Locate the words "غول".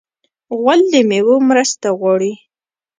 0.59-0.81